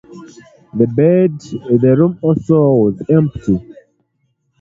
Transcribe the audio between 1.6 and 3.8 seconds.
the room also, was empty.